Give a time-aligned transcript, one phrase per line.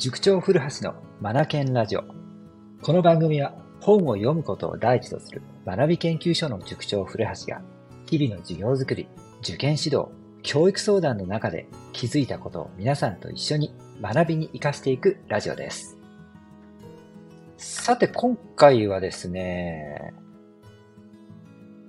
[0.00, 2.04] 塾長古橋のマナケンラジオ。
[2.80, 7.60] この番組は本を読むことを第一とする学び研究所の塾長古橋が
[8.06, 9.08] 日々の授業づくり、
[9.42, 10.06] 受験指導、
[10.42, 15.98] 教育相談の中で気づいたことを皆さんと一緒に学びに活かしていくラジオです。
[17.58, 20.14] さて今回はですね、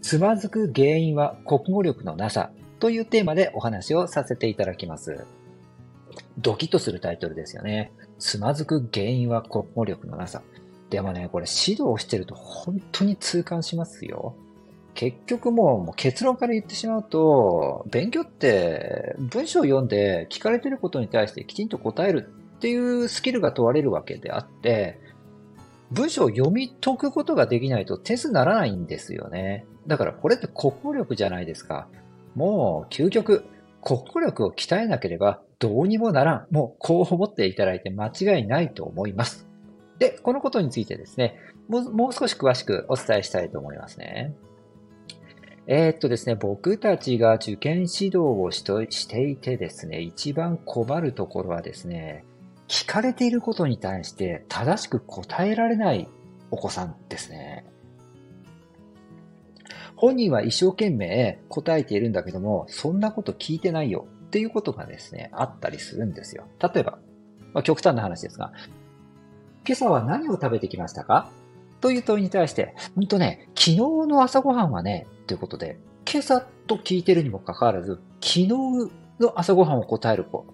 [0.01, 2.51] つまずく原因は国語力のなさ
[2.81, 5.25] というテーマでお話をさせていただきます。
[6.41, 7.91] ドキッとするタイトルですよね。
[8.19, 10.41] つまずく原因は国語力のなさ。
[10.89, 14.35] でもね、これ指導してると本当に痛感しますよ。
[14.93, 22.27] 結局もうもう結論から言ってしまうと、勉強って文章を読んで聞かれてることに対してきちんと答える
[22.57, 24.99] っていうスキルが問われるわけであって、
[25.91, 29.65] 文章を読み解くことができないとテスならないんですよね。
[29.87, 31.87] だからこれって国語力じゃないですか。
[32.35, 33.45] もう究極、
[33.83, 36.47] 国語力を鍛えなければどうにもならん。
[36.51, 39.47] もうこう思っていただいて間違いないと思います。
[39.99, 41.35] で、このことについてですね、
[41.67, 44.33] もうもう少し詳しくお伝えしたいと思いますね。
[45.67, 48.63] えー、っとですね、僕たちが受験指導をし
[49.07, 52.25] ていてですね、一番困るところはですね、
[52.67, 56.09] 聞かれていることに対して正しく答えられない
[56.49, 57.65] お子さんですね。
[60.01, 66.45] 本人は一生懸命答えているんだけども、そんなこと聞いてないよっていうことがですね、あったりするんですよ。
[66.59, 66.97] 例えば、
[67.53, 68.51] まあ、極端な話ですが、
[69.63, 71.29] 今朝は何を食べてきましたか？
[71.81, 75.77] という問いに対して、ほんとね、昨日の朝ごはんはね、ということで、
[76.11, 78.47] 今朝と聞いてるにもかかわらず、昨日
[79.19, 80.47] の朝ごはんを答える子、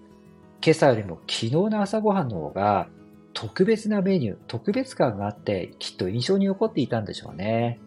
[0.61, 2.89] 今朝よりも昨日の朝ごはんの方が
[3.33, 7.79] 特別なメニュー、特別感があって、きっと印象に残っていたんでしょうね。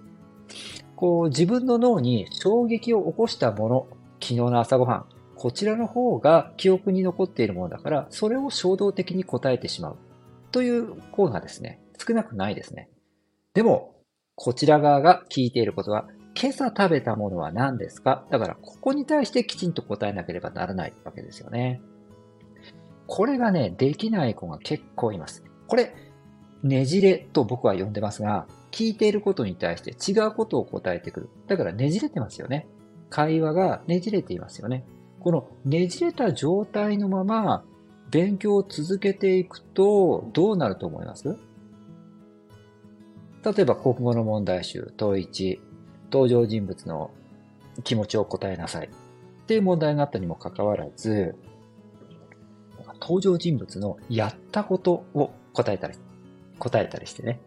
[1.01, 3.87] こう自分の脳に衝撃を起こしたもの、
[4.21, 9.97] 昨日の朝ごはん、こちらの方が記憶に残っているものだから、それを衝動的に答えてしまう
[10.53, 12.91] という方がですね、少なくないですね。
[13.55, 13.95] でも、
[14.35, 16.07] こちら側が聞いていることは、
[16.39, 18.27] 今朝食べたものは何ですか？
[18.31, 21.81] だから、ここに対してきちんと答えなければならないわけですよね。
[23.07, 25.45] これがね、できない子が結構います。
[25.67, 25.95] これ、
[26.63, 31.31] ねじれと僕は呼んでますが、聞いていることに対して違うことを答えてくる。
[31.47, 32.67] だからねじれてますよね。
[33.09, 34.85] 会話がねじれていますよね。
[35.19, 37.65] このねじれた状態のまま
[38.11, 41.37] 勉強を続けていくとどうなると思います？
[43.45, 45.59] 例えば国語の問題集、問1、
[46.13, 47.11] 登場人物の
[47.85, 48.91] 気持ちを答えなさいっ
[49.47, 51.35] ていう問題があったにもかかわらず、
[53.01, 55.95] 登場人物のやったことを答えたり、
[56.59, 57.41] 答えたりしてね。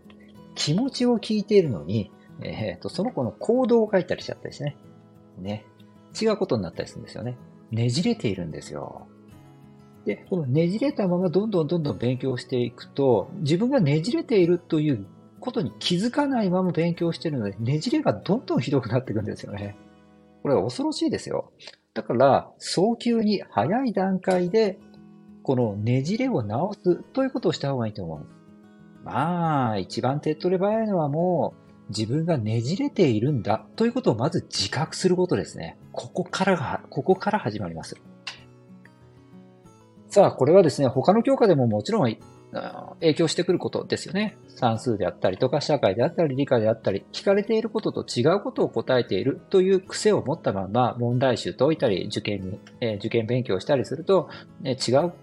[0.56, 4.78] 気持ちを聞いているのに、えっ、ー、と、その子の行動を書いたりしちゃったりしてね。
[5.40, 5.66] ね。
[6.20, 7.38] 違うことになったりするんですよね。
[7.72, 9.08] ねじれているんですよ。
[10.06, 15.06] で、このねじれたままどんどんどんどん勉強していくと、自分がねじれているという
[15.40, 19.78] ことに気づかないまま勉強しているので、ねじれがどんどんひどくなっていくんですよね。
[20.42, 21.52] これは恐ろしいですよ。
[21.94, 24.80] だから、早急に早い段階で、
[25.42, 28.26] このねじれを直すということをした方がいいと思う。
[29.04, 35.78] まあ、一番手っ取り早いのはもう、自分がねじれているんだということをまず自覚することですね。
[35.92, 37.98] ここからが、ここから始まります。
[40.08, 42.18] さあ、これはですね、他の教科でももちろん
[43.00, 44.38] 影響してくることですよね。
[44.48, 54.30] 算数であったりとか、社会であったり、理科であったり、聞かれていることと違うことを答えているという癖を持ったまま問題集解いたり、受験に、え、受験勉強したりすると、
[54.62, 55.14] ね、違う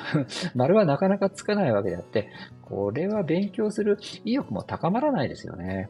[0.56, 2.30] 丸はなかなかつかないわけであって、
[2.62, 5.88] これは勉強する意欲も高まらないですよね。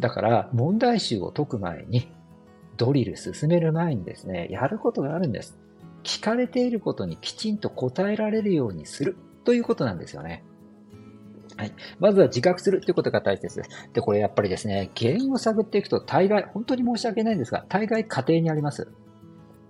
[0.00, 2.08] だから、問題集を解く前に、
[2.76, 5.58] ドリル進める前にですね、やることがあるんです。
[6.04, 10.44] 聞かれていることにきちんと答えられるようにするということなんですよね。
[11.56, 11.72] はい。
[12.00, 13.70] まずは自覚するということが大切です。
[13.92, 18.88] で、これやっぱりですね、原因を探っていくと大概、本当に申し訳ないんですが、大概家庭にあります。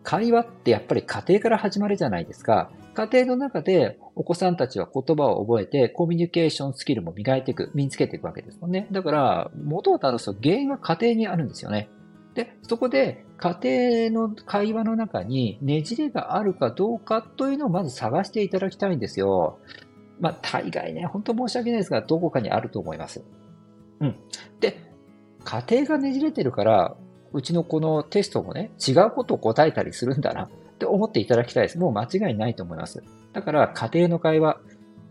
[0.02, 2.70] 会話ってやっぱり家庭から始まるじゃないですか。
[2.94, 8.86] 家庭の中でお子さんたちは言葉を覚えてコミュニケーションスキルも磨いていく、身につけていくわけですもんね。
[8.92, 11.88] だから、元を正すと原因は家庭にあるんですよね。
[12.34, 19.58] で、そこで家庭の会話の中にねじれがあるかどうかというのをまず探していただきたいんですよ。
[20.20, 23.25] まあ、大概ね、本当申し訳ないですが、どこかにあると思います。
[24.00, 24.16] うん。
[24.60, 24.78] で、
[25.44, 26.96] 家庭がねじれてるから、
[27.32, 31.78] うちのこのテストもね、違うことを答えたりするんだなって思っていただきたいです。
[31.78, 33.02] もう間違いないと思います。
[33.32, 34.60] だから、家庭の会話、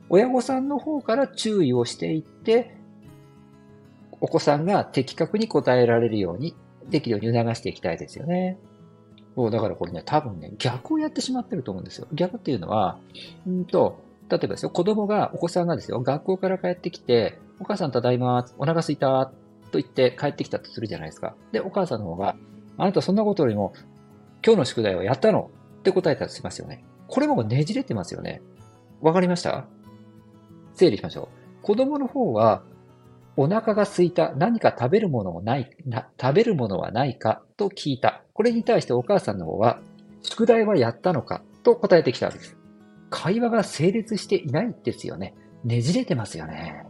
[0.09, 2.77] 親御さんの方から注意をしていって、
[4.21, 6.55] お子さんが的確に答えられるように
[6.89, 8.57] できるように促していきたいですよね。
[9.35, 12.07] そう、だからこれね、多分ね、逆をやってしまってると思うんですよ。
[12.13, 12.99] 逆っていうのは、
[13.47, 13.99] うんと、
[14.29, 19.31] 例えばですよ、子供が、お子さんがですよ、学校から帰ってきて、お母さんただいま、お腹すいた、
[19.71, 21.35] と言って帰ってきたとするじゃないですか。
[21.51, 22.35] で、お母さんの方が、
[22.77, 23.73] あなたそんなことよりも、
[24.45, 25.49] 今日の宿題はやったの
[25.79, 26.83] って答えたとしますよね。
[27.07, 28.41] これもねじれてますよね。
[29.01, 29.65] わかりました？
[30.73, 31.27] 整理しましょう。
[31.63, 32.63] 子供の方は、
[33.35, 38.23] お腹が空いた、何か食べるものもないな、食べるものはないかと聞いた。
[38.33, 39.79] これに対してお母さんの方は、
[40.21, 42.57] 宿題はやったのかと答えてきたわけです。
[43.09, 45.35] 会話が成立していないですよね。
[45.63, 46.85] ねじれてますよね。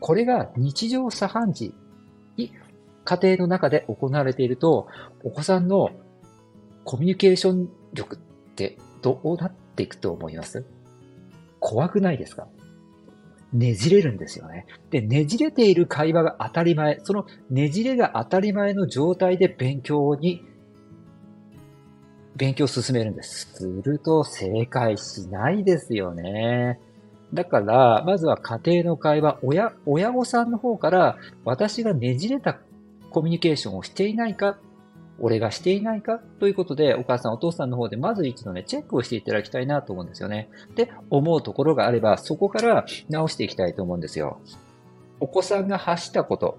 [0.00, 1.74] これが日常茶飯事
[2.36, 2.52] に
[3.04, 4.88] 家庭の中で行われていると、
[5.22, 5.90] お子さんの
[6.84, 8.18] コミュニケーション力っ
[8.54, 10.64] てどうなっていくと思います？
[11.60, 12.46] 怖くないですか？
[13.54, 14.66] ねじれるんですよね。
[14.90, 20.44] で、ねじれている会話が当たり前、そのねじれが当たり前の状態で勉強に、
[22.36, 23.54] 勉強を進めるんです。
[23.54, 26.80] すると正解しないですよね。
[27.32, 32.58] だから、まずは家庭の会話、親、親御さんの方から、私がねじれた
[33.10, 34.58] コミュニケーションをしていないか
[35.20, 40.48] 俺がしていないかということで、お母さんお父さんの方でまず一度ね、チェックをしていただきたいなと思うんですよね。
[40.74, 44.40] で、思うところがあれば、そこから直していきたいと思うんですよ。
[45.20, 46.58] お子さんが発したこと、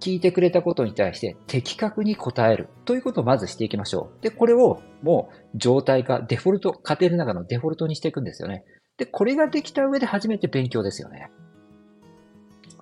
[0.00, 4.22] 聞いてくれたことに対して的確に答えるということをまずしていきましょう。
[4.22, 8.64] で、これをもう状態化、デフォルト、家庭の中のデフォルトにしていくんですよね。
[8.96, 11.30] で、これができた上で初めて勉強ですよね。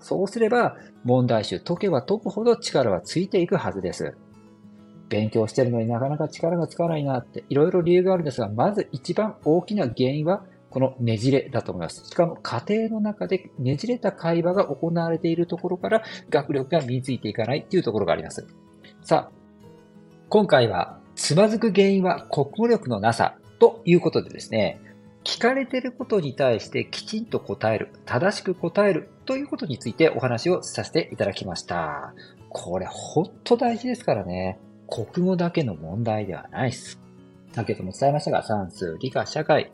[0.01, 4.17] そうすれば、問題集解けば解くほど力はついていくはずです。
[5.11, 12.07] 勉強してるのになかなか力がつかないなっていろいろ理由があるんですが、まず一番大きな原因はこのねじれだと思います。
[12.07, 18.47] しかも家庭の中でねじれた会話が行われているところから学力が身についていかないっていうところがあります。
[19.03, 19.33] さあ、
[20.29, 24.81] 今回はつまずく原因は国語力のなさということでですね、
[25.25, 32.15] 聞かれていることに対してきちんと答える、正しく答えるということについてお話をさせていただきました。
[32.49, 34.59] これほんと大事ですからね。
[34.91, 37.01] 国語だけの問題ではないです。
[37.53, 39.73] 先ほども伝えましたが、算数、理科、社会、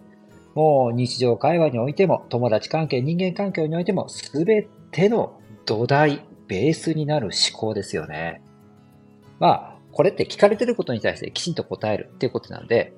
[0.54, 8.40] もう日常会話においても、友達関係、人間関係においても、すべての土台、ベースになる思考ですよね。
[9.38, 12.94] まあ、これって聞かれてることに対してきちんと答えるっていうことなんで、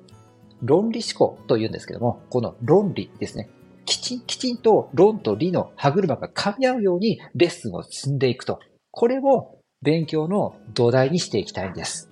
[0.61, 3.49] 論理思考と言うんですけども、この論理ですね。
[3.85, 8.59] きちん、きちんと論と理の歯車が噛み合うようにレッスンを進んでいくと。
[8.91, 12.09] これを勉強の土台にしていきたいんです。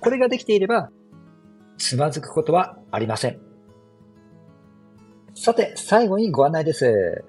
[0.00, 0.90] これができていれば、
[1.78, 3.38] つまずくことはありません。
[5.34, 7.24] さて、最後にご案内です。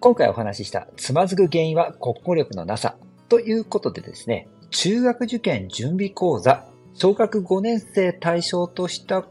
[0.00, 2.96] 今回お話ししたつまずく原因は国語力のなさ
[3.28, 9.24] ということでですね、中学受験準備講座、小学5年生対象とした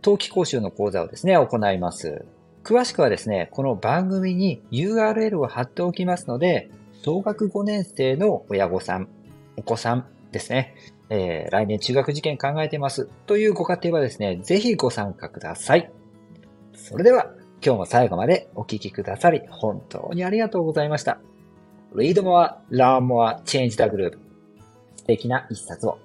[0.00, 2.24] 冬季講習の講座をですね、行います。
[2.64, 6.70] 詳しくはですね、この番組に URL を貼っておきますので、
[7.02, 9.08] 小学5年生の親御さん、
[9.56, 10.74] お子さんですね、
[11.08, 15.90] えー、来年中学受験考えてますというご家庭はですね、ぜひご参加ください。
[16.74, 17.32] それでは、
[17.64, 21.20] 今日も最後までお聴きくださり、本当にありがとうございました。
[21.94, 24.18] Read more, learn more, change the group.
[24.96, 25.98] 素敵な一冊を。